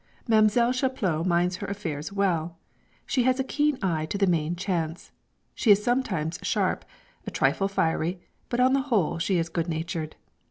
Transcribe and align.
Mam'selle 0.27 0.71
Chaplot 0.73 1.27
minds 1.27 1.57
her 1.57 1.67
affairs 1.67 2.11
well; 2.11 2.57
she 3.05 3.21
has 3.21 3.39
a 3.39 3.43
keen 3.43 3.77
eye 3.83 4.07
to 4.07 4.17
the 4.17 4.25
main 4.25 4.55
chance. 4.55 5.11
She 5.53 5.69
is 5.69 5.83
sometimes 5.83 6.39
sharp, 6.41 6.83
a 7.27 7.29
trifle 7.29 7.67
fiery, 7.67 8.19
but 8.49 8.59
on 8.59 8.73
the 8.73 8.81
whole 8.89 9.19
she 9.19 9.37
is 9.37 9.47
good 9.47 9.67
natured. 9.69 10.15